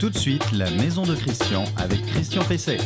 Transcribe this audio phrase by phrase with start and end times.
[0.00, 2.76] Tout de suite, la maison de Christian avec Christian Pesset.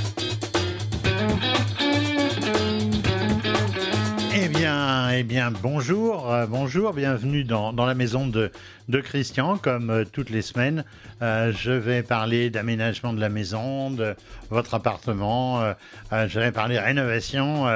[4.33, 8.53] Eh bien, eh bien, bonjour, euh, bonjour, bienvenue dans, dans la maison de,
[8.89, 9.59] de Christian.
[9.59, 10.85] Comme euh, toutes les semaines,
[11.21, 14.15] euh, je vais parler d'aménagement de la maison, de
[14.51, 15.75] votre appartement.
[16.13, 17.67] je vais parler rénovation,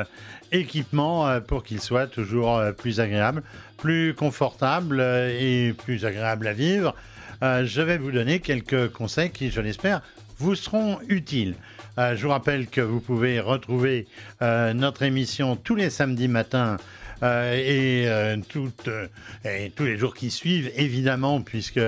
[0.52, 3.42] équipement pour qu'il soit toujours plus agréable,
[3.78, 6.94] plus confortable et plus agréable à vivre.
[7.42, 10.00] Euh, je vais vous donner quelques conseils qui, je l'espère,
[10.38, 11.54] vous seront utiles.
[11.98, 14.06] Euh, je vous rappelle que vous pouvez retrouver
[14.42, 16.78] euh, notre émission tous les samedis matins
[17.22, 18.06] et,
[18.50, 21.80] tous les jours qui suivent, évidemment, puisque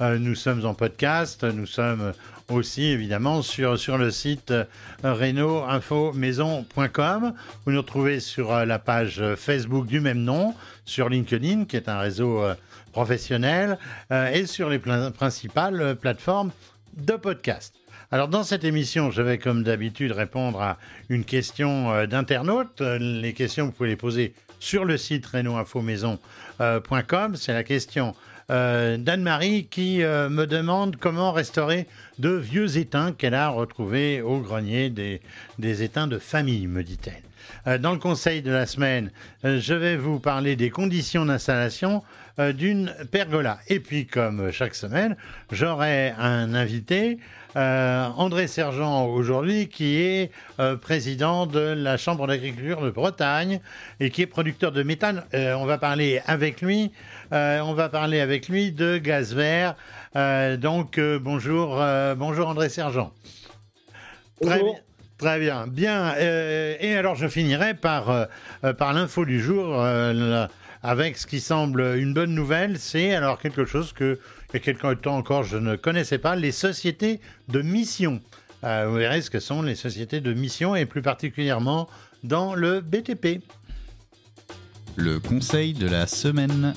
[0.00, 1.42] nous sommes en podcast.
[1.42, 2.12] Nous sommes
[2.48, 4.64] aussi, évidemment, sur, sur le site euh,
[5.02, 7.34] reno-info-maison.com.
[7.64, 11.98] Vous nous retrouvez sur la page Facebook du même nom, sur LinkedIn, qui est un
[11.98, 12.44] réseau
[12.94, 13.76] professionnel,
[14.12, 16.52] euh, et sur les principales euh, plateformes
[16.96, 17.74] de podcast.
[18.12, 22.80] Alors dans cette émission, je vais comme d'habitude répondre à une question euh, d'internaute.
[22.80, 27.34] Les questions, vous pouvez les poser sur le site reno-info-maison.com.
[27.34, 28.14] C'est la question
[28.48, 31.86] d'Anne-Marie qui me demande comment restaurer
[32.18, 35.22] de vieux étains qu'elle a retrouvés au grenier des,
[35.58, 37.22] des étains de famille, me dit-elle.
[37.80, 39.10] Dans le conseil de la semaine,
[39.44, 42.02] je vais vous parler des conditions d'installation
[42.38, 43.58] d'une pergola.
[43.68, 45.16] Et puis, comme chaque semaine,
[45.52, 47.18] j'aurai un invité,
[47.56, 53.60] euh, André Sergent aujourd'hui, qui est euh, président de la Chambre d'agriculture de Bretagne
[54.00, 55.22] et qui est producteur de méthane.
[55.34, 56.90] Euh, on va parler avec lui.
[57.32, 59.76] euh, on va parler avec lui de gaz vert.
[60.16, 63.12] Euh, donc euh, bonjour, euh, bonjour André Sergent.
[64.42, 64.72] Très bien.
[65.16, 65.66] Très bien.
[65.68, 66.14] Bien.
[66.16, 68.24] euh, et alors, je finirai par, euh,
[68.64, 70.48] euh, par l'info du jour euh, la-
[70.84, 72.78] avec ce qui semble une bonne nouvelle.
[72.78, 76.36] C'est alors quelque chose que, il y a quelque temps encore, je ne connaissais pas
[76.36, 78.20] les sociétés de mission.
[78.64, 81.88] Euh, vous verrez ce que sont les sociétés de mission et plus particulièrement
[82.22, 83.42] dans le BTP.
[84.96, 86.74] Le conseil de la semaine.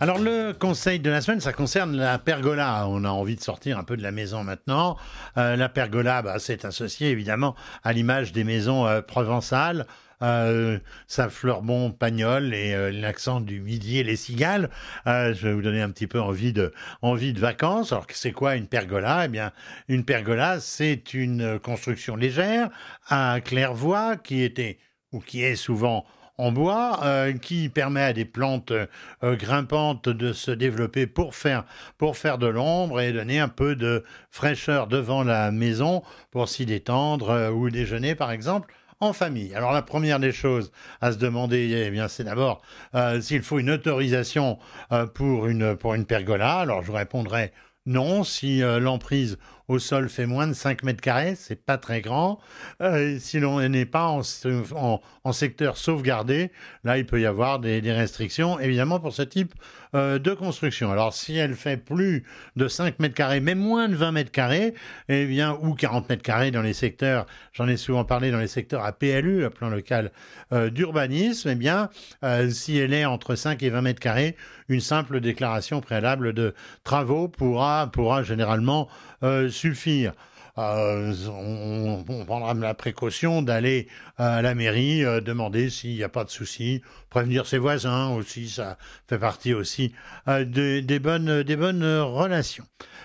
[0.00, 2.86] Alors le conseil de la semaine, ça concerne la pergola.
[2.88, 4.96] On a envie de sortir un peu de la maison maintenant.
[5.36, 9.86] Euh, la pergola, bah, c'est associé évidemment à l'image des maisons euh, provençales.
[10.22, 14.68] Euh, sa fleur bon pagnol et euh, l'accent du midi et les cigales.
[15.06, 17.92] Euh, je vais vous donner un petit peu envie de, envie de vacances.
[17.92, 19.24] Alors, c'est quoi une pergola?
[19.24, 19.52] Eh bien,
[19.88, 22.68] une pergola, c'est une construction légère
[23.08, 24.78] à claire-voie qui était
[25.12, 26.04] ou qui est souvent
[26.40, 31.64] en bois, euh, qui permet à des plantes euh, grimpantes de se développer pour faire,
[31.98, 36.64] pour faire de l'ombre et donner un peu de fraîcheur devant la maison pour s'y
[36.64, 39.54] détendre euh, ou déjeuner, par exemple, en famille.
[39.54, 42.62] Alors la première des choses à se demander, eh bien, c'est d'abord
[42.94, 44.58] euh, s'il faut une autorisation
[44.92, 46.58] euh, pour une pour une pergola.
[46.58, 47.52] Alors je répondrai
[47.86, 49.38] non si euh, l'emprise
[49.70, 52.40] au sol fait moins de 5 mètres carrés, c'est pas très grand.
[52.82, 54.22] Euh, si l'on n'est pas en,
[55.32, 56.50] secteur sauvegardé,
[56.82, 59.54] là il peut y avoir des, restrictions évidemment pour ce type
[59.94, 60.90] euh, de construction.
[60.90, 62.24] Alors si elle fait plus
[62.56, 64.74] de 5 mètres carrés, mais moins de 20 mètres carrés,
[65.08, 68.48] eh bien, ou 40 mètres carrés dans les secteurs, j'en ai souvent parlé dans les
[68.48, 70.10] secteurs à PLU, à plan local
[70.52, 71.90] euh, d'urbanisme, eh bien,
[72.50, 74.34] si elle est entre 5 et 20 mètres carrés,
[74.68, 78.88] une simple déclaration préalable de travaux pourra, pourra généralement
[79.22, 80.14] euh, suffire.
[80.60, 83.88] Euh, on, prendra la précaution d'aller
[84.18, 88.48] à la mairie euh, demander s'il n'y a pas de souci, prévenir ses voisins aussi,
[88.48, 88.76] ça
[89.08, 89.92] fait partie aussi
[90.28, 92.64] euh, de- des bonnes, relations.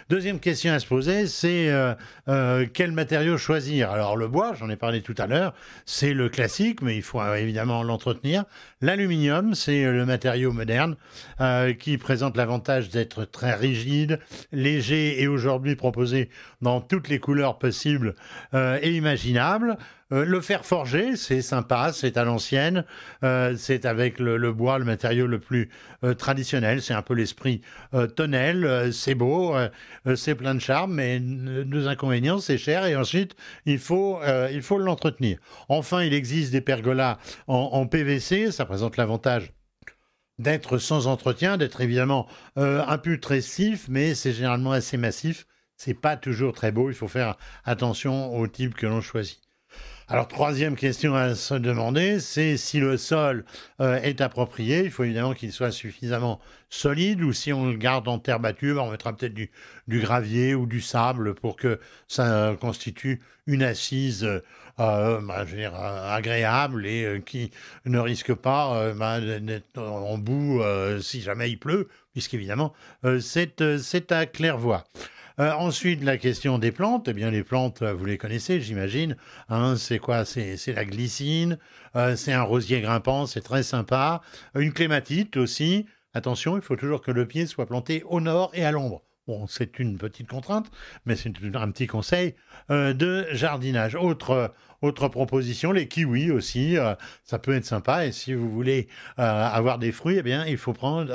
[0.10, 1.72] Deuxième question à se poser, c'est
[2.74, 3.90] quel matériau choisir?
[3.90, 5.56] Alors le bois, j'en ai parlé tout à l'heure,
[5.86, 8.44] c'est le classique, mais il faut évidemment l'entretenir.
[8.82, 10.96] L'aluminium, c'est le matériau moderne
[11.80, 14.20] qui présente l'avantage d'être très rigide,
[14.52, 16.30] léger et aujourd'hui proposé
[16.62, 18.16] dans toutes les couleurs possibles
[18.54, 19.78] euh, et imaginables.
[20.12, 22.84] Euh, le fer forgé, c'est sympa, c'est à l'ancienne,
[23.24, 25.70] euh, c'est avec le, bois, le matériau le plus
[26.18, 27.62] traditionnel, c'est un peu l'esprit
[28.16, 29.56] tonnel, c'est beau,
[30.16, 34.20] c'est plein de charme, mais deux inconvénients, c'est cher et ensuite il faut,
[34.78, 35.40] l'entretenir.
[35.70, 39.56] Enfin, il existe des pergolas en, PVC, ça présente l'avantage
[40.40, 42.28] d'être sans entretien, d'être évidemment
[42.58, 45.46] euh, impulsif, mais c'est généralement assez massif.
[45.78, 46.90] C'est pas toujours très beau.
[46.90, 49.46] Il faut faire attention au type que l'on choisit.
[50.08, 53.44] Alors, troisième question à se demander, c'est si le sol
[53.82, 54.84] euh, est approprié.
[54.84, 56.40] Il faut évidemment qu'il soit suffisamment
[56.70, 59.50] solide ou si on le garde en terre battue, ben, on mettra peut-être du,
[59.88, 64.42] gravier ou du sable pour que ça euh, constitue une assise euh,
[65.22, 67.50] ben, agréable et qui
[67.86, 70.62] ne risque pas ben, d'être en bout
[71.02, 72.74] si jamais il pleut, puisqu'évidemment,
[73.20, 74.26] c'est euh, c'est à
[75.38, 75.64] claire-voie.
[75.64, 77.08] ensuite, la question des plantes.
[77.08, 79.16] Eh bien, les plantes, vous les connaissez, j'imagine.
[79.50, 80.26] Hein, c'est quoi?
[80.26, 81.58] C'est la glycine.
[82.16, 84.22] c'est un rosier grimpant, c'est très sympa.
[84.56, 85.86] Une clématite aussi.
[86.14, 89.05] Attention, il faut toujours que le pied soit planté au nord et à l'ombre.
[89.28, 90.70] Bon, c'est une petite contrainte,
[91.08, 92.36] mais c'est un petit conseil
[92.70, 93.96] euh, de jardinage.
[93.96, 96.94] Autre, autre proposition, les kiwis aussi, euh,
[97.24, 98.06] ça peut être sympa.
[98.06, 98.88] Et si vous voulez
[99.18, 101.12] euh, avoir des fruits, eh bien, il faut prendre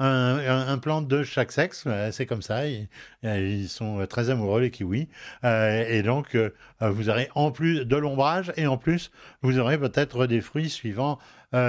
[0.00, 1.86] un, un, plant de chaque sexe.
[2.10, 2.66] c'est comme ça.
[2.66, 2.88] Ils,
[3.22, 5.08] ils, sont très amoureux, les kiwis.
[5.44, 6.36] et donc,
[6.80, 9.12] vous aurez en plus de l'ombrage et en plus,
[9.42, 11.20] vous aurez peut-être des fruits suivant,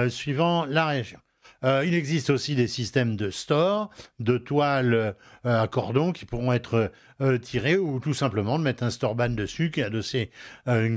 [0.08, 1.20] suivant la région.
[1.64, 3.90] Euh, il existe aussi des systèmes de store,
[4.20, 8.82] de toiles euh, à cordon qui pourront être euh, tirés ou tout simplement de mettre
[8.82, 10.30] un store ban dessus qui est adossé,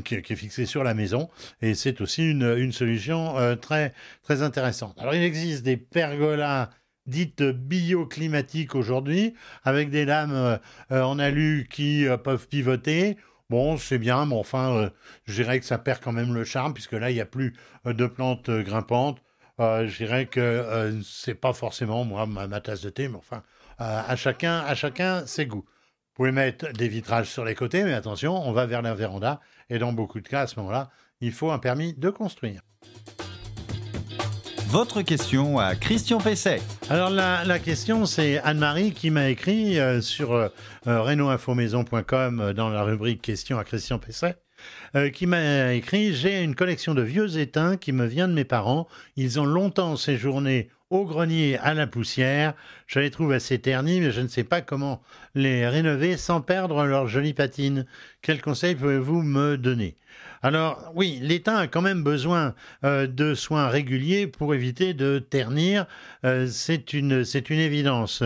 [0.03, 1.29] qui, est fixé sur la maison.
[1.61, 3.93] Et c'est aussi une, solution très,
[4.23, 4.95] très intéressante.
[4.99, 6.69] Alors il existe des pergolas
[7.07, 10.59] dites bioclimatiques aujourd'hui, avec des lames
[10.91, 13.17] en alu qui peuvent pivoter.
[13.49, 14.91] Bon, c'est bien, mais enfin,
[15.25, 17.55] je dirais que ça perd quand même le charme, puisque là, il n'y a plus
[17.85, 19.19] de plantes grimpantes.
[19.59, 23.44] Euh, je dirais que euh, c'est pas forcément moi ma, tasse de thé, mais enfin,
[23.81, 25.65] euh, à chacun, à chacun ses goûts.
[25.65, 29.39] Vous pouvez mettre des vitrages sur les côtés, mais attention, on va vers la véranda,
[29.69, 30.89] et dans beaucoup de cas, à ce moment-là,
[31.21, 32.61] il faut un permis de construire.
[34.67, 36.61] Votre question à Christian Pesset.
[36.91, 40.50] Alors la, question, c'est Anne-Marie qui m'a écrit sur euh,
[40.85, 44.35] dans la rubrique Question à Christian Pesset.
[44.95, 48.44] Euh, qui m'a écrit J'ai une collection de vieux étains qui me vient de mes
[48.44, 48.88] parents.
[49.15, 52.56] Ils ont longtemps séjourné au grenier à la poussière.
[52.88, 55.03] Je les trouve assez ternis, mais je ne sais pas comment
[55.35, 57.85] les rénover sans perdre leur jolie patine.
[58.23, 59.95] Quel conseil pouvez-vous me donner?
[60.41, 65.85] Alors oui, l'étain a quand même besoin euh, de soins réguliers pour éviter de ternir.
[66.25, 68.23] Euh, c'est une une évidence.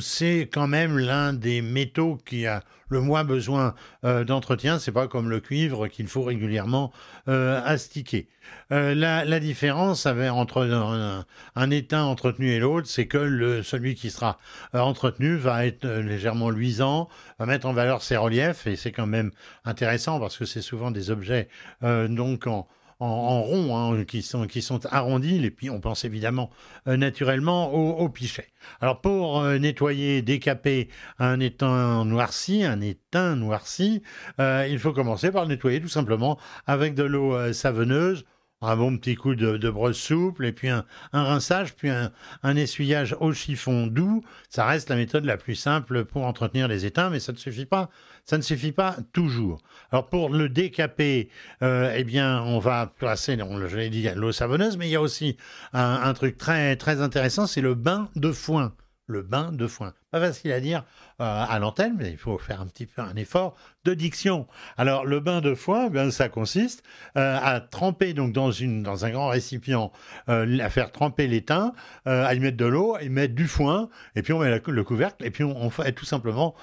[0.00, 3.74] c'est quand même l'un des métaux qui a le moins besoin
[4.04, 4.78] euh, d'entretien.
[4.78, 6.92] C'est pas comme le cuivre qu'il faut régulièrement
[7.28, 8.28] euh, astiquer.
[8.72, 11.24] Euh, la, différence entre
[11.54, 14.38] un, étain entretenu et l'autre, c'est que le, celui qui sera
[14.72, 17.08] entretenu va être légèrement luisant,
[17.38, 19.32] va mettre en valeur ses reliefs, et c'est quand même
[19.64, 21.48] intéressant parce que c'est souvent des objets
[21.82, 22.66] donc en,
[23.00, 25.44] en, rond, hein, qui, sont, arrondis.
[25.44, 26.50] Et puis, on pense évidemment
[26.86, 28.48] euh, naturellement au, pichet.
[28.80, 34.02] Alors, pour euh, nettoyer, décaper un étain noirci, un étain noirci,
[34.40, 38.24] euh, il faut commencer par le nettoyer tout simplement avec de l'eau savonneuse
[38.60, 43.32] un bon petit coup de, brosse souple, et puis un, rinçage, puis un, essuyage au
[43.32, 44.22] chiffon doux.
[44.48, 47.66] Ça reste la méthode la plus simple pour entretenir les étains, mais ça ne suffit
[47.66, 47.90] pas.
[48.24, 49.62] Ça ne suffit pas toujours.
[49.90, 51.30] Alors pour le décaper,
[51.62, 55.00] euh, eh bien, on va placer, je l'ai dit, l'eau savonneuse, mais il y a
[55.00, 55.36] aussi
[55.72, 58.74] un, un truc très très intéressant, c'est le bain de foin
[59.08, 59.94] le bain de foin.
[60.10, 60.84] Pas facile à dire
[61.20, 64.46] euh, à l'antenne, mais il faut faire un petit peu un effort de diction.
[64.78, 66.82] Alors le bain de foin, ben, ça consiste
[67.18, 69.92] euh, à tremper donc dans, une, dans un grand récipient,
[70.30, 71.74] euh, à faire tremper l'étain,
[72.06, 74.84] à y mettre de l'eau, à y mettre du foin, et puis on met le
[74.84, 76.54] couvercle, et puis on, fait tout simplement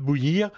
[0.00, 0.50] bouillir.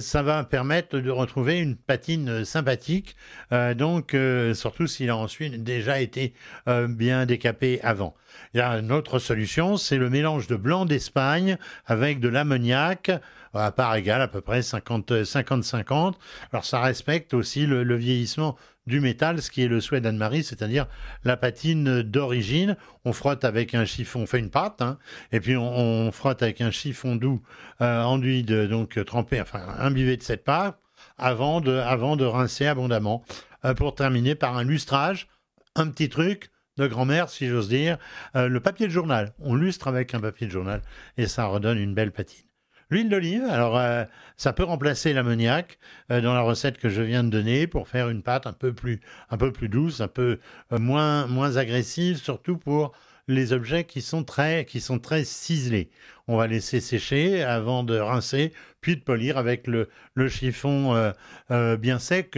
[0.00, 3.16] ça va permettre de retrouver une patine sympathique,
[3.50, 4.16] donc
[4.54, 6.34] surtout s'il a ensuite déjà été
[6.66, 8.14] bien décapé avant.
[8.54, 13.10] Il y a une autre solution, c'est le mélange de blanc d'Espagne avec de l'ammoniac
[13.54, 16.14] à part égale, à peu près 50-50.
[16.52, 20.86] Alors ça respecte aussi le, vieillissement du métal, ce qui est le souhait d'Anne-Marie, c'est-à-dire
[21.24, 22.76] la patine d'origine.
[23.04, 24.98] On frotte avec un chiffon, on fait une pâte, hein,
[25.32, 27.42] et puis on, frotte avec un chiffon doux
[27.80, 30.78] euh, enduit de donc trempé, enfin imbibé de cette pâte,
[31.18, 33.24] avant de, avant de rincer abondamment,
[33.64, 35.28] euh, pour terminer par un lustrage,
[35.76, 36.50] un petit truc
[36.80, 37.98] de grand-mère, si j'ose dire,
[38.34, 39.32] euh, le papier de journal.
[39.38, 40.80] On lustre avec un papier de journal
[41.18, 42.46] et ça redonne une belle patine.
[42.88, 44.04] L'huile d'olive, alors euh,
[44.36, 45.78] ça peut remplacer l'ammoniac
[46.10, 48.72] euh, dans la recette que je viens de donner pour faire une pâte un peu
[48.72, 50.40] plus, un peu plus douce, un peu
[50.72, 52.92] moins, moins agressive, surtout pour
[53.28, 55.90] les objets qui sont très, qui sont très ciselés.
[56.26, 61.12] On va laisser sécher avant de rincer, puis de polir avec le, le chiffon
[61.48, 62.36] bien sec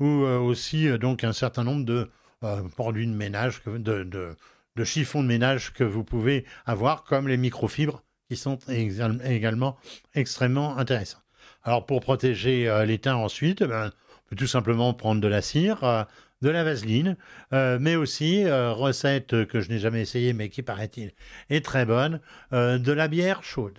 [0.00, 2.10] ou aussi donc un certain nombre de
[2.42, 7.36] euh, produits de ménage, de, de, chiffons de ménage que vous pouvez avoir, comme les
[7.36, 9.76] microfibres, qui sont également
[10.14, 11.22] extrêmement intéressants.
[11.62, 15.84] Alors pour protéger euh, ensuite, eh ben, on peut tout simplement prendre de la cire,
[15.84, 16.04] euh,
[16.42, 17.16] de la vaseline,
[17.52, 21.12] mais aussi, recette que je n'ai jamais essayée mais qui paraît-il
[21.48, 22.20] est très bonne,
[22.52, 23.78] de la bière chaude.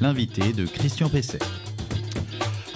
[0.00, 1.38] L'invité de Christian Pesset.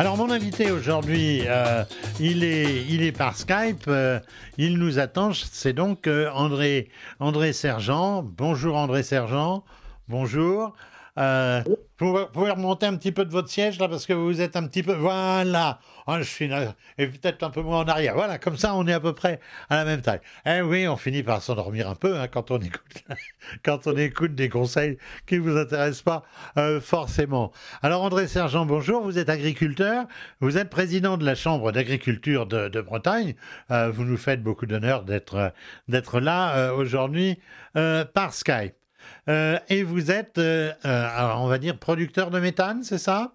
[0.00, 1.84] Alors mon invité aujourd'hui, euh,
[2.20, 4.18] il, est, par Skype, euh,
[4.56, 6.88] il nous attend, c'est donc euh, André,
[7.18, 8.22] André Sergent.
[8.22, 9.62] Bonjour André Sergent,
[10.08, 10.72] bonjour.
[11.18, 11.62] Euh,
[11.98, 14.66] vous pouvez remonter un petit peu de votre siège là parce que vous êtes un
[14.66, 14.94] petit peu.
[14.94, 15.80] Voilà.
[16.06, 16.50] Oh, je suis
[16.98, 18.14] et peut-être un peu moins en arrière.
[18.14, 20.20] Voilà, comme ça on est à peu près à la même taille.
[20.46, 23.04] Eh oui, on finit par s'endormir un peu hein, quand on écoute
[23.64, 26.22] quand on écoute des conseils qui ne vous intéressent pas
[26.56, 27.52] euh, forcément.
[27.82, 29.02] Alors André Sergent, bonjour.
[29.02, 30.06] Vous êtes agriculteur.
[30.40, 33.34] Vous êtes président de la Chambre d'agriculture de, Bretagne.
[33.70, 35.52] Euh, vous nous faites beaucoup d'honneur d'être
[35.88, 37.38] d'être là aujourd'hui
[37.74, 38.79] par Skype.
[39.28, 43.34] Euh, et vous êtes, euh, euh, on va dire, producteur de méthane, c'est ça?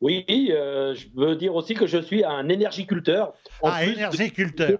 [0.00, 3.32] Oui, je veux dire aussi que je suis un énergiculteur.
[3.62, 4.78] Ah, énergiculteur.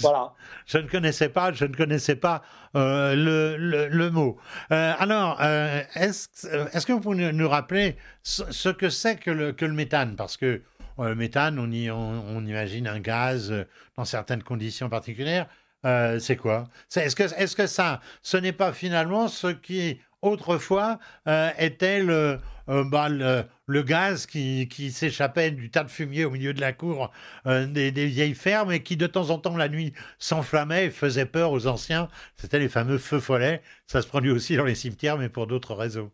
[0.00, 0.32] Voilà.
[0.64, 2.42] Je ne connaissais pas, je ne connaissais pas
[2.74, 4.38] le, le, mot.
[4.70, 9.74] alors, est-ce est que vous pouvez nous rappeler ce, que c'est que le, que le
[9.74, 10.16] méthane?
[10.16, 10.62] Parce que
[10.98, 13.52] le méthane, on, y, on, imagine un gaz
[13.96, 15.46] dans certaines conditions particulières.
[15.86, 16.68] Euh, c'est quoi?
[16.94, 22.38] Est-ce que, est que ça, ce n'est pas finalement ce qui autrefois euh, était le,
[22.68, 26.74] euh, bah, le, gaz qui, qui s'échappait du tas de fumier au milieu de la
[26.74, 27.10] cour
[27.46, 31.50] des, vieilles fermes et qui de temps en temps la nuit s'enflammait et faisait peur
[31.52, 32.08] aux anciens?
[32.36, 33.62] C'était les fameux feux follets.
[33.86, 36.10] Ça se produit aussi dans les cimetières, mais pour d'autres réseaux.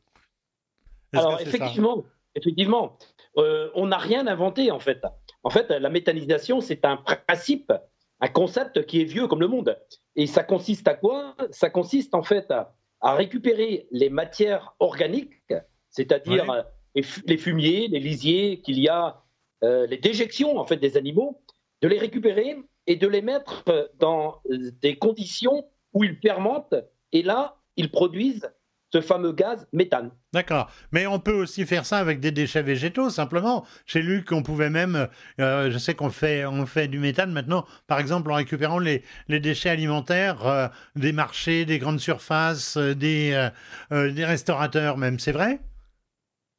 [1.13, 2.05] Alors effectivement,
[2.35, 2.99] effectivement
[3.35, 5.03] on n'a rien inventé en fait.
[5.43, 7.73] En fait, la méthanisation, c'est un principe
[8.21, 9.79] un concept qui est vieux comme le monde.
[10.15, 11.37] Et ça consiste à quoi?
[11.51, 15.53] Ça consiste en fait à, récupérer les matières organiques,
[15.91, 19.23] c'est-à-dire les, fumiers, les lisiers qu'il y a,
[19.63, 21.41] euh, les déjections en fait des animaux,
[21.83, 22.57] de les récupérer
[22.87, 23.65] et de les mettre
[23.99, 26.75] dans des conditions où ils fermentent.
[27.13, 28.51] Et là, ils produisent
[28.93, 30.11] ce fameux gaz méthane.
[30.33, 30.71] D'accord.
[30.93, 33.67] Mais on peut aussi faire ça avec des déchets végétaux, simplement.
[33.85, 35.09] J'ai lu qu'on pouvait même,
[35.41, 39.03] euh, je sais qu'on fait, on fait du méthane maintenant, par exemple en récupérant les,
[39.29, 43.49] les déchets alimentaires euh, des marchés, des grandes surfaces, euh, des,
[43.91, 45.59] des restaurateurs même, c'est vrai?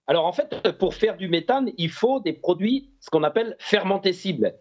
[0.07, 4.53] Alors en fait, pour faire du méthane, il faut des produits, ce qu'on appelle fermentescibles.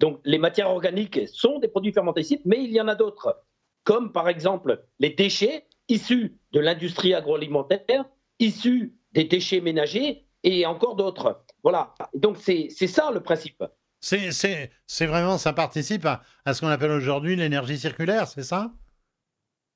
[0.00, 3.44] Donc les matières organiques sont des produits fermentescibles, mais il y en a d'autres,
[3.84, 8.04] comme par exemple les déchets issus de l'industrie agroalimentaire,
[8.38, 11.44] issus des déchets ménagers et encore d'autres.
[11.62, 11.94] Voilà.
[12.14, 13.62] Donc c'est ça le principe.
[14.00, 18.72] C'est vraiment, ça participe à, ce qu'on appelle aujourd'hui l'énergie circulaire, c'est ça?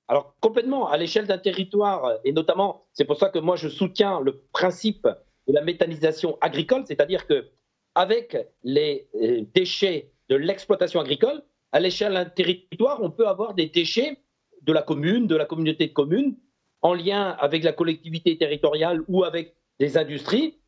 [0.08, 4.20] Alors complètement, à l'échelle d'un territoire, et notamment, c'est pour ça que moi je soutiens
[4.20, 5.06] le principe
[5.48, 7.48] de la méthanisation agricole, c'est-à-dire que
[7.94, 13.66] avec les euh, déchets de l'exploitation agricole, à l'échelle d'un territoire, on peut avoir des
[13.66, 14.18] déchets
[14.66, 16.35] de la commune, de la communauté de communes,
[16.82, 20.58] en lien avec la collectivité territoriale ou avec des industries,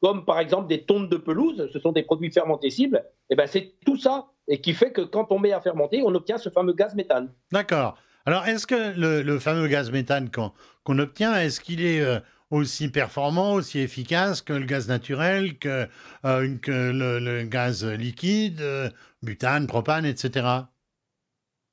[0.00, 3.46] comme par exemple des tonnes de pelouse, ce sont des produits fermentescibles, et eh ben
[3.46, 6.50] c'est tout ça et qui fait que quand on met à fermenter, on obtient ce
[6.50, 7.32] fameux gaz méthane.
[7.50, 7.96] D'accord.
[8.26, 12.18] Alors est-ce que le, fameux gaz méthane qu'on obtient, est-ce qu'il est, euh,
[12.50, 15.88] aussi performant, aussi efficace que le gaz naturel, que,
[16.24, 18.90] euh, le, gaz liquide, euh,
[19.22, 20.46] butane, propane, etc.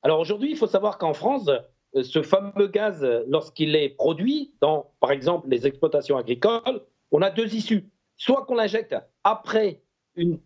[0.04, 1.48] Alors aujourd'hui, il faut savoir qu'en France,
[1.96, 7.30] euh, ce fameux gaz, lorsqu'il est produit dans, par exemple, les exploitations agricoles, on a
[7.30, 7.90] deux issues.
[8.16, 8.94] Soit qu'on l'injecte
[9.24, 9.80] après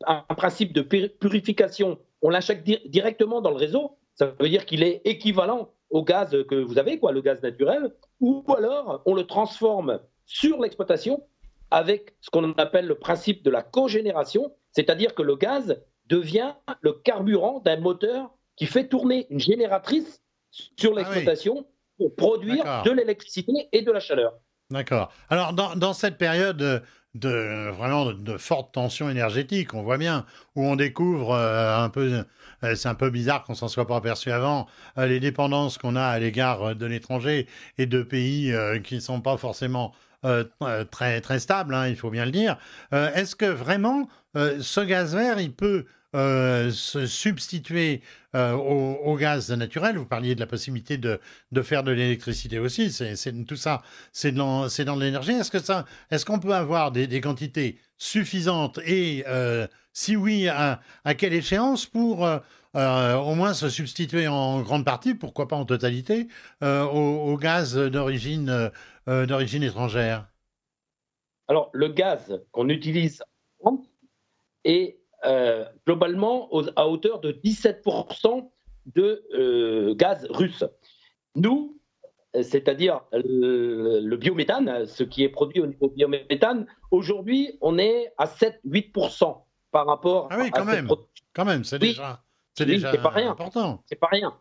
[0.07, 5.03] un principe de purification, on l'injecte directement dans le réseau, ça veut dire qu'il est
[5.05, 10.01] équivalent au gaz que vous avez, quoi, le gaz naturel, ou alors on le transforme
[10.25, 11.23] sur l'exploitation
[11.71, 16.93] avec ce qu'on appelle le principe de la cogénération, c'est-à-dire que le gaz devient le
[16.93, 20.21] carburant d'un moteur qui fait tourner une génératrice
[20.77, 21.65] sur ah l'exploitation
[21.97, 24.35] pour produire de l'électricité et de la chaleur.
[24.71, 25.11] D'accord.
[25.31, 26.83] Alors, dans, cette période
[27.15, 32.25] de, vraiment de, forte tension énergétique, on voit bien, où on découvre euh, un peu,
[32.65, 34.67] euh, c'est un peu bizarre qu'on s'en soit pas aperçu avant,
[34.99, 37.47] euh, les dépendances qu'on a à l'égard de l'étranger
[37.79, 38.53] et de pays
[38.85, 39.93] qui ne sont pas forcément
[40.91, 42.59] très, très stables, hein, il faut bien le dire.
[42.91, 48.01] Est-ce que vraiment ce gaz vert, il peut euh, se substituer
[48.35, 49.99] euh, au, gaz naturel.
[49.99, 51.21] Vous parliez de la possibilité de,
[51.63, 52.91] faire de l'électricité aussi.
[52.91, 54.67] C'est, tout ça, c'est dans,
[54.99, 55.33] l'énergie.
[55.33, 60.81] Est-ce que ça, est-ce qu'on peut avoir des, quantités suffisantes et euh, si oui, à,
[61.19, 62.27] quelle échéance pour
[62.75, 66.29] au moins se substituer en grande partie, pourquoi pas en totalité,
[66.63, 68.71] au, gaz d'origine
[69.07, 70.27] d'origine étrangère?
[71.49, 73.23] Alors le gaz qu'on utilise
[74.65, 78.51] est euh, globalement à hauteur de 17%
[78.95, 80.65] de euh, gaz russe.
[81.35, 81.79] Nous,
[82.35, 89.43] c'est-à-dire le, biométhane, ce qui est produit au niveau biométhane, aujourd'hui, on est à 7-8%
[89.71, 90.89] par rapport ah oui, quand même.
[91.35, 92.23] Quand même, c'est déjà,
[92.55, 93.31] c'est déjà pas rien.
[93.31, 93.83] important.
[93.87, 94.35] C'est pas rien.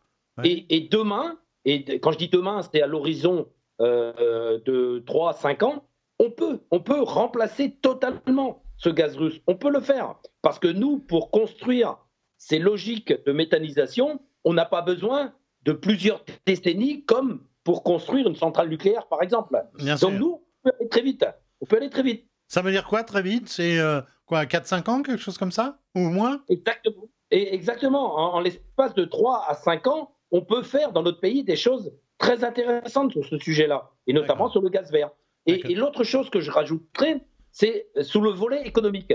[0.43, 3.47] Et, demain, et quand je dis demain, c'est à l'horizon
[3.81, 5.87] euh, de 3 à 5 ans,
[6.19, 9.39] on peut, on peut remplacer totalement ce gaz russe.
[9.47, 10.15] On peut le faire.
[10.47, 11.97] Parce que nous, pour construire
[12.37, 18.35] ces logiques de méthanisation, on n'a pas besoin de plusieurs décennies comme pour construire une
[18.37, 19.61] centrale nucléaire, par exemple.
[19.99, 21.25] Donc nous, on peut aller très vite.
[21.59, 22.29] On peut aller très vite.
[22.47, 23.49] Ça veut dire quoi très vite?
[23.49, 25.81] C'est euh, quoi, 4-5 ans, quelque chose comme ça?
[25.95, 26.41] Ou moins?
[26.47, 27.09] Exactement.
[27.29, 28.15] Et exactement.
[28.33, 31.91] En, l'espace de 3 à 5 ans, on peut faire dans notre pays des choses
[32.19, 35.09] très intéressantes sur ce sujet-là, et notamment sur le gaz vert.
[35.45, 37.19] Et, l'autre chose que je rajouterais,
[37.51, 39.13] c'est sous le volet économique.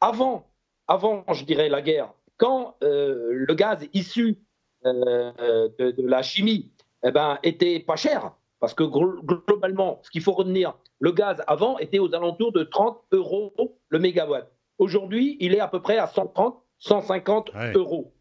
[0.00, 0.48] Avant,
[0.88, 4.38] avant, je dirais, la guerre, quand euh, le gaz issu
[4.84, 6.72] euh, de, de, la chimie
[7.04, 11.78] eh ben, était pas cher, parce que globalement, ce qu'il faut retenir, le gaz avant
[11.78, 13.52] était aux alentours de 30 euros
[13.88, 14.50] le mégawatt.
[14.78, 18.14] Aujourd'hui, il est à peu près à 130, 150 euros.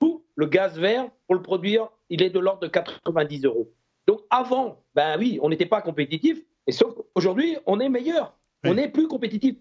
[0.00, 3.72] Tout le gaz vert, pour le produire, il est de l'ordre de 90 euros.
[4.06, 8.76] Donc avant, ben oui, on n'était pas compétitif, et sauf qu'aujourd'hui, on est meilleur, on
[8.76, 9.56] est plus compétitif.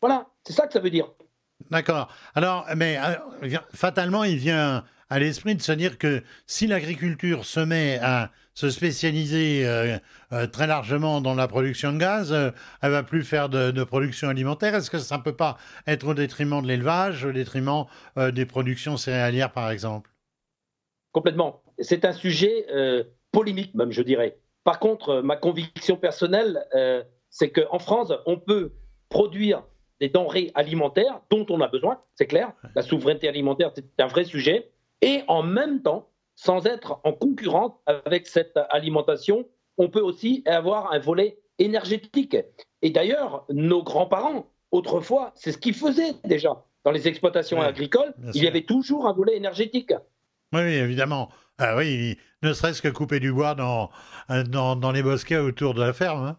[0.00, 1.10] Voilà, c'est ça que ça veut dire.
[1.70, 2.08] D'accord.
[2.34, 7.60] Alors, mais euh, fatalement, il vient à l'esprit de se dire que si l'agriculture se
[7.60, 9.98] met à se spécialiser euh,
[10.32, 12.50] euh, très largement dans la production de gaz, elle euh,
[12.82, 14.74] elle va plus faire de, production alimentaire.
[14.74, 17.84] Est-ce que ça ne peut pas être au détriment de l'élevage, au détriment
[18.16, 20.10] des productions céréalières, par exemple?
[21.12, 21.62] Complètement.
[21.78, 22.66] C'est un sujet
[23.32, 24.38] polémique, même, je dirais.
[24.64, 26.64] Par contre, ma conviction personnelle,
[27.30, 28.72] c'est qu'en France, on peut
[29.08, 29.62] produire
[30.00, 32.52] des denrées alimentaires dont on a besoin, c'est clair.
[32.74, 34.70] La souveraineté alimentaire, c'est un vrai sujet
[35.02, 39.46] et en même temps, sans être en concurrence avec cette alimentation,
[39.78, 42.36] on peut aussi avoir un volet énergétique.
[42.82, 46.64] Et d'ailleurs, nos grands-parents, autrefois, c'est ce qu'ils faisaient déjà.
[46.84, 49.92] Dans les exploitations agricoles, il y avait toujours un volet énergétique.
[50.52, 51.30] Oui, évidemment.
[51.58, 53.90] Ah oui, ne serait-ce que couper du bois dans,
[54.28, 56.24] dans, dans, les bosquets autour de la ferme.
[56.24, 56.38] Hein.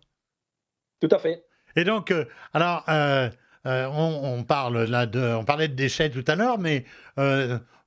[1.02, 1.44] Tout à fait.
[1.76, 3.30] Et donc, euh, alors, euh,
[3.66, 6.86] euh, on, parle là de, on parlait de déchets tout à l'heure, mais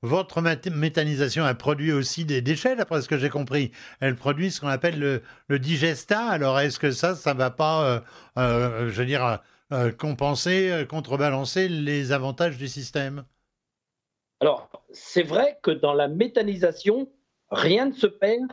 [0.03, 3.71] votre méthanisation, elle produit aussi des déchets, d'après ce que j'ai compris.
[4.01, 6.27] Elle produit ce qu'on appelle le, digesta.
[6.27, 8.01] Alors, est-ce que ça, ça ne va pas, euh,
[8.39, 9.41] euh, je veux dire,
[9.73, 13.25] euh, compenser, contrebalancer les avantages du système?
[14.41, 17.13] Alors, c'est vrai que dans la méthanisation,
[17.51, 18.51] rien ne se perd,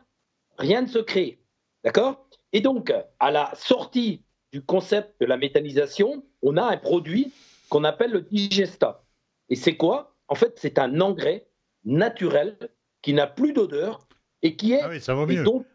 [0.58, 1.40] rien ne se crée.
[1.86, 2.28] D'accord?
[2.52, 7.32] Et donc, à la sortie du concept de la méthanisation, on a un produit
[7.70, 9.04] qu'on appelle le digesta.
[9.50, 10.16] Et c'est quoi?
[10.28, 11.48] En fait, c'est un engrais
[11.84, 12.58] naturel
[13.02, 14.08] qui n'a plus d'odeur
[14.42, 15.44] et qui est ah ça vaut mieux.
[15.44, 15.66] donc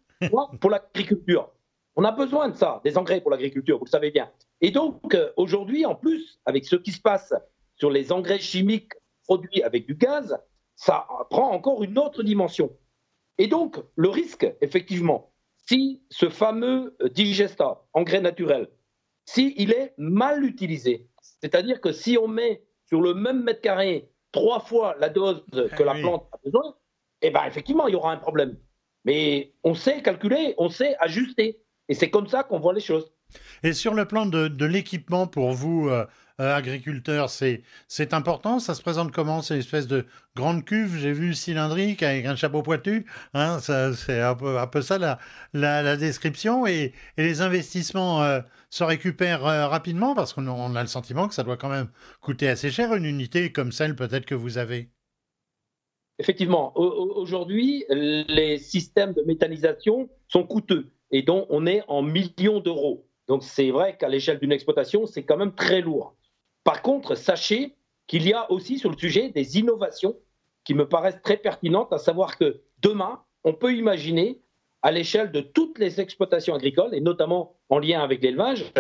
[0.61, 1.51] pour l'agriculture.
[1.97, 4.31] On a besoin de ça, des engrais pour l'agriculture, vous le savez bien.
[4.61, 7.35] Et donc euh, aujourd'hui, en plus, avec ce qui se passe
[7.77, 8.93] sur les engrais chimiques
[9.25, 10.39] produits avec du gaz,
[10.77, 12.71] ça prend encore une autre dimension.
[13.39, 15.32] Et donc, le risque, effectivement,
[15.73, 18.69] si ce fameux digesta, engrais naturel,
[19.25, 21.09] s'il il est mal utilisé,
[21.41, 25.83] c'est-à-dire que si on met sur le même mètre carré trois fois la dose que
[25.83, 26.75] la plante a besoin,
[27.23, 28.59] eh bien, effectivement, il y aura un problème.
[29.07, 31.63] Mais on sait calculer, on sait ajuster.
[31.89, 33.11] Et c'est comme ça qu'on voit les choses.
[33.63, 36.05] Et sur le plan de, l'équipement pour vous, euh,
[36.43, 37.63] euh, agriculteurs, c'est,
[38.13, 39.43] important Ça se présente comment?
[39.43, 40.05] C'est une espèce de
[40.37, 43.07] grande cuve, j'ai vu, cylindrique, avec un chapeau pointu.
[43.33, 45.19] Hein, c'est un peu, ça la,
[45.55, 46.67] la, description.
[46.67, 51.57] Et, les investissements euh, se récupèrent rapidement parce qu'on a le sentiment que ça doit
[51.57, 51.89] quand même
[52.21, 54.91] coûter assez cher une unité comme celle peut-être que vous avez.
[56.19, 63.07] Effectivement, aujourd'hui, les systèmes de méthanisation sont coûteux et dont on est en millions d'euros.
[63.29, 66.17] Donc c'est vrai qu'à l'échelle d'une exploitation, c'est quand même très lourd.
[66.65, 70.17] Par contre, sachez qu'il y a aussi sur le sujet des innovations
[70.65, 74.41] qui me paraissent très pertinentes, à savoir que demain, on peut imaginer
[74.83, 78.73] à l'échelle de toutes les exploitations agricoles, et notamment en lien avec l'élevage,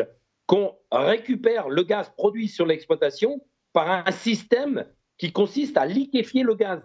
[0.47, 3.41] qu'on récupère le gaz produit sur l'exploitation
[3.73, 6.83] par un système qui consiste à liquéfier le gaz.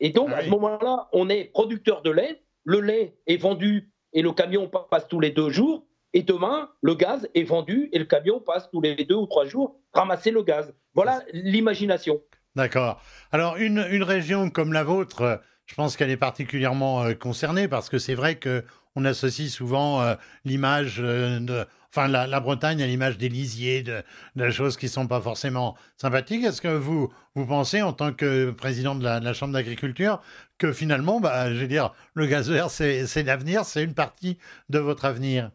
[0.00, 4.22] Et donc, à ce moment-là, on est producteur de lait, le lait est vendu et
[4.22, 5.86] le camion passe tous les deux jours.
[6.16, 9.44] Et demain, le gaz est vendu et le camion passe tous les deux ou trois
[9.44, 10.72] jours ramasser le gaz.
[10.94, 12.22] Voilà l'imagination.
[12.54, 13.02] D'accord.
[13.32, 17.98] Alors, une, région comme la vôtre, je pense qu'elle est particulièrement euh, concernée parce que
[17.98, 20.14] c'est vrai qu'on associe souvent euh,
[20.46, 25.06] l'image euh, de, enfin la, Bretagne à l'image des lisiers, de, choses qui ne sont
[25.06, 26.44] pas forcément sympathiques.
[26.44, 30.22] Est-ce que vous, vous pensez, en tant que président de la, Chambre d'agriculture,
[30.56, 34.38] que finalement, bah, je veux dire, le gaz vert, c'est l'avenir, c'est une partie
[34.70, 35.50] de votre avenir?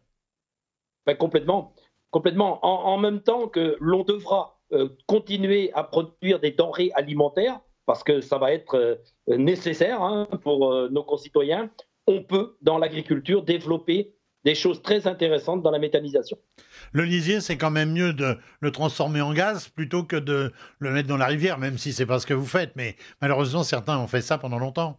[1.06, 1.74] Ben, Complètement.
[2.12, 2.64] Complètement.
[2.64, 8.20] En, même temps que l'on devra euh, continuer à produire des denrées alimentaires, parce que
[8.20, 8.96] ça va être euh,
[9.38, 11.70] nécessaire hein, pour euh, nos concitoyens,
[12.06, 16.36] on peut, dans l'agriculture, développer des choses très intéressantes dans la méthanisation.
[16.92, 20.90] Le lisier, c'est quand même mieux de le transformer en gaz plutôt que de le
[20.90, 22.76] mettre dans la rivière, même si c'est pas ce que vous faites.
[22.76, 24.98] Mais malheureusement, certains ont fait ça pendant longtemps.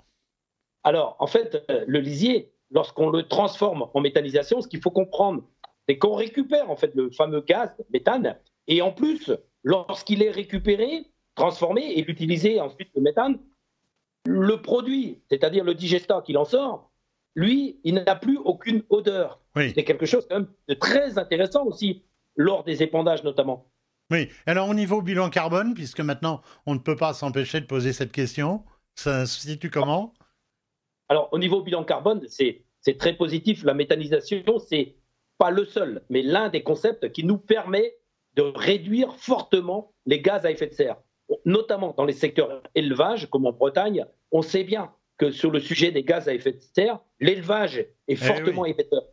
[0.83, 5.43] Alors, en fait, le lisier, lorsqu'on le transforme en méthanisation, ce qu'il faut comprendre,
[5.87, 9.31] c'est qu'on récupère en fait le fameux gaz méthane, et en plus,
[9.63, 13.39] lorsqu'il est récupéré, transformé et utilisé ensuite le méthane,
[14.25, 16.91] le produit, c'est-à-dire le digestat qu'il en sort,
[17.35, 19.41] lui, il n'a plus aucune odeur.
[19.55, 22.03] C'est quelque chose de très intéressant aussi,
[22.35, 23.69] lors des épandages notamment.
[24.11, 27.93] Oui, alors au niveau bilan carbone, puisque maintenant on ne peut pas s'empêcher de poser
[27.93, 28.63] cette question,
[28.95, 30.13] ça se situe comment?
[31.09, 33.63] Alors au niveau bilan carbone, c'est très positif.
[33.63, 34.95] La méthanisation, c'est
[35.43, 37.97] pas le seul, mais l'un des concepts qui nous permet
[38.35, 40.95] de réduire fortement les gaz à effet de serre,
[41.43, 44.05] notamment dans les secteurs élevage, comme en Bretagne.
[44.31, 47.93] On sait bien que sur le sujet des gaz à effet de serre, l'élevage est
[48.07, 49.03] eh fortement émetteur.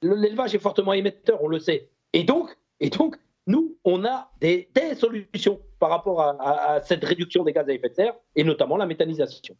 [0.00, 1.90] L'élevage est fortement émetteur, on le sait.
[2.14, 2.48] Et donc,
[2.80, 7.72] et donc nous, on a des, solutions par rapport à, cette réduction des gaz à
[7.72, 9.54] effet de serre, et notamment la méthanisation.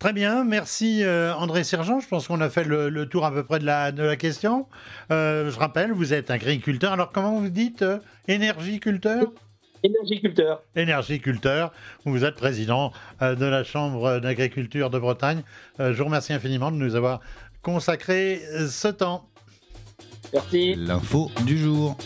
[0.00, 2.00] Très bien, merci euh, André Sergent.
[2.00, 4.66] Je pense qu'on a fait le, tour à peu près de la, de la question.
[5.12, 6.92] Euh, je rappelle, vous êtes agriculteur.
[6.92, 9.32] Alors comment vous dites euh, Énergiculteur?
[9.84, 10.62] Énergiculteur.
[10.74, 11.72] Énergiculteur.
[12.04, 15.42] Vous êtes président de la Chambre d'agriculture de Bretagne.
[15.78, 17.20] je vous remercie infiniment de nous avoir
[17.62, 19.26] consacré ce temps.
[20.34, 20.74] Merci.
[20.74, 21.96] L'info du jour.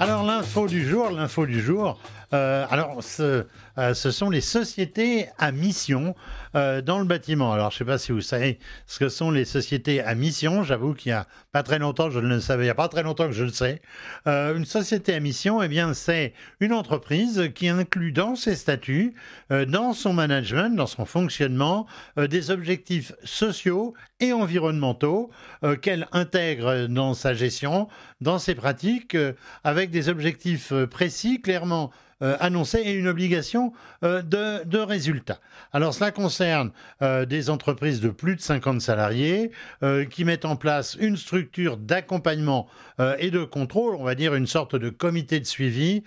[0.00, 1.98] Alors l'info du jour, l'info du jour.
[2.34, 3.46] Euh, alors ce,
[3.78, 6.14] euh, ce sont les sociétés à mission
[6.54, 7.52] euh, dans le bâtiment.
[7.52, 10.62] Alors, je ne sais pas si vous savez ce que sont les sociétés à mission.
[10.62, 12.64] J'avoue qu'il y a pas très longtemps, je ne le savais.
[12.64, 13.80] Il n'y a pas très longtemps que je le sais.
[14.26, 19.14] Une société à mission, eh bien, c'est une entreprise qui inclut dans ses statuts,
[19.50, 21.86] dans son management, dans son fonctionnement,
[22.16, 25.30] des objectifs sociaux et environnementaux
[25.80, 27.88] qu'elle intègre dans sa gestion,
[28.20, 29.16] dans ses pratiques,
[29.64, 35.38] avec des objectifs précis, clairement euh, annoncé et une obligation euh, de, de, résultat.
[35.72, 39.52] Alors cela concerne euh, des entreprises de plus de 50 salariés
[40.10, 42.66] qui mettent en place une structure d'accompagnement
[43.18, 46.02] et de contrôle, on va dire une sorte de comité de suivi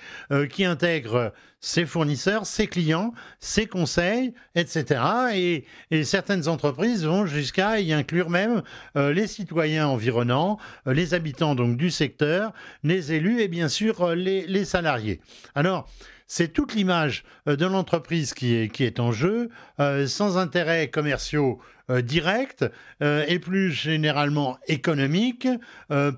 [0.49, 5.01] qui intègre ses fournisseurs, ses clients, ses conseils, etc.
[5.33, 8.61] Et, et certaines entreprises vont jusqu'à y inclure même
[8.95, 12.51] les citoyens environnants, les habitants donc du secteur,
[12.83, 15.21] les élus et bien sûr les, les salariés.
[15.55, 15.87] Alors,
[16.33, 19.49] c'est toute l'image euh, de l'entreprise qui est, en jeu,
[19.81, 21.59] euh, sans intérêts commerciaux
[21.91, 22.63] euh, directs
[23.01, 25.47] et plus généralement économiques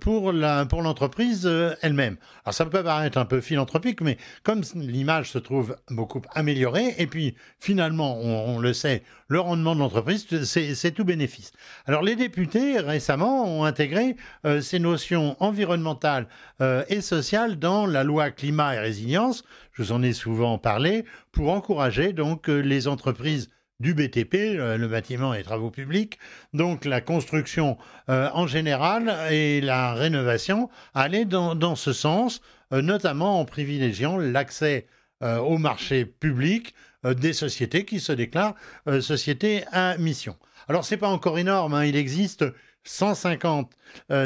[0.01, 1.49] pour l'entreprise
[1.81, 2.17] elle-même.
[2.43, 7.07] Alors ça peut paraître un peu philanthropique, mais comme l'image se trouve beaucoup améliorée, et
[7.07, 11.53] puis finalement, on, le sait, le rendement de l'entreprise, c'est tout bénéfice.
[11.85, 14.17] Alors les députés récemment ont intégré
[14.59, 16.27] ces notions environnementales
[16.89, 21.51] et sociales dans la loi climat et résilience je vous en ai souvent parlé, pour
[21.51, 23.49] encourager donc euh, les entreprises
[23.83, 26.17] du BTP, euh, le bâtiment et travaux publics,
[26.53, 27.77] donc la construction
[28.09, 32.41] euh, en général et la rénovation, aller dans, ce sens,
[32.71, 34.87] notamment en privilégiant l'accès
[35.21, 38.55] au marché public des sociétés qui se déclarent
[38.99, 40.35] sociétés à mission.
[40.67, 42.43] Alors c'est pas encore énorme, hein, il existe
[42.83, 43.71] 150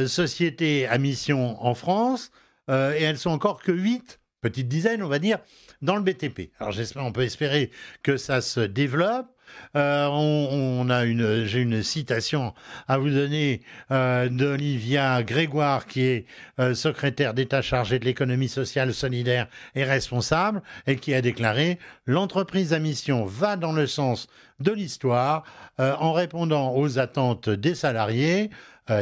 [0.08, 2.32] sociétés à mission en France
[2.70, 5.40] et elles sont encore que 8 petite dizaine, on va dire,
[5.82, 6.52] dans le BTP.
[6.60, 7.72] Alors on peut espérer
[8.04, 9.28] que ça se développe.
[9.76, 12.54] Euh, on, a une, j'ai une citation
[12.88, 16.26] à vous donner euh, d'Olivia Grégoire, qui est
[16.60, 22.74] euh, secrétaire d'État chargée de l'économie sociale, solidaire et responsable, et qui a déclaré l'entreprise
[22.74, 24.28] à mission va dans le sens
[24.60, 25.44] de l'histoire
[25.78, 28.50] en répondant aux attentes des salariés,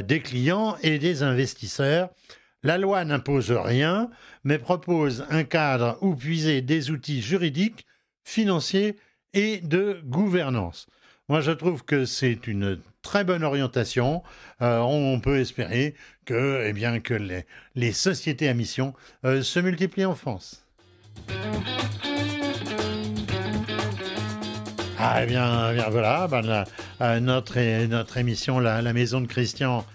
[0.03, 2.09] des clients et des investisseurs.
[2.63, 4.09] La loi n'impose rien,
[4.43, 7.85] mais propose un cadre où puiser des outils juridiques,
[8.25, 8.97] financiers
[9.35, 10.87] et de gouvernance.
[11.27, 14.23] Moi, je trouve que c'est une très bonne orientation.
[14.61, 15.93] Euh, on peut espérer
[16.25, 17.13] que, eh bien, que
[17.75, 18.93] les, sociétés à mission
[19.25, 20.65] euh, se multiplient en France.
[24.97, 26.65] Ah, eh bien, eh voilà, ben,
[27.01, 29.85] euh, notre, notre émission, la, la, Maison de Christian,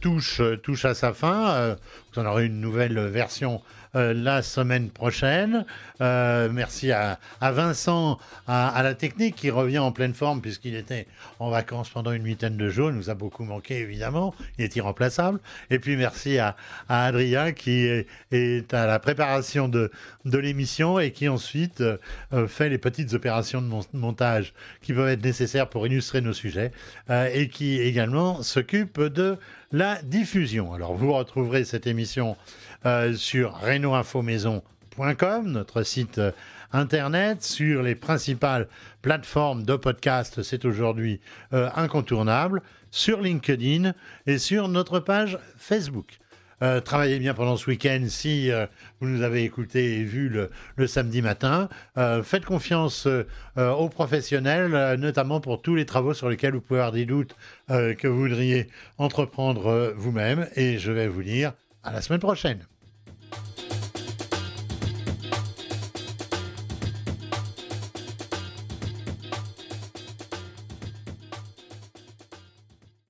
[0.00, 1.76] touche, touche à sa fin.
[2.12, 3.62] vous en aurez une nouvelle version
[3.96, 5.64] euh, la semaine prochaine.
[6.00, 11.06] Euh, merci à, Vincent, à, la technique qui revient en pleine forme puisqu'il était
[11.38, 12.90] en vacances pendant une huitaine de jours.
[12.90, 14.34] Il nous a beaucoup manqué évidemment.
[14.58, 15.40] Il est irremplaçable.
[15.70, 16.56] Et puis merci à,
[16.88, 19.90] Adrien qui est, à la préparation de,
[20.24, 25.68] l'émission et qui ensuite euh, fait les petites opérations de montage qui peuvent être nécessaires
[25.68, 26.70] pour illustrer nos sujets
[27.10, 29.38] et qui également s'occupe de
[29.72, 30.72] la diffusion.
[30.72, 32.36] Alors vous retrouverez cette émission
[32.86, 36.32] euh, sur renoinfomaison.com, notre site euh,
[36.72, 38.68] internet, sur les principales
[39.02, 41.20] plateformes de podcast, c'est aujourd'hui
[41.52, 43.92] euh, incontournable, sur LinkedIn
[44.26, 46.18] et sur notre page Facebook.
[46.62, 48.66] Euh, travaillez bien pendant ce week-end si euh,
[49.00, 51.68] vous nous avez écouté et vu le, samedi matin.
[51.96, 53.06] Euh, faites confiance
[53.56, 57.36] aux professionnels, notamment pour tous les travaux sur lesquels vous pouvez avoir des doutes
[57.68, 58.68] que vous voudriez
[58.98, 60.48] entreprendre vous-même.
[60.56, 62.60] Et je vais vous dire à la semaine prochaine.